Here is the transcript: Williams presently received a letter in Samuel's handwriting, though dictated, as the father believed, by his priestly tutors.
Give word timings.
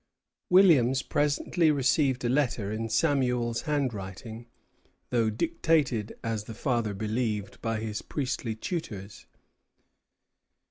Williams 0.49 1.03
presently 1.03 1.69
received 1.69 2.25
a 2.25 2.29
letter 2.29 2.71
in 2.71 2.89
Samuel's 2.89 3.61
handwriting, 3.69 4.47
though 5.11 5.29
dictated, 5.29 6.17
as 6.23 6.45
the 6.45 6.55
father 6.55 6.95
believed, 6.95 7.61
by 7.61 7.79
his 7.79 8.01
priestly 8.01 8.55
tutors. 8.55 9.27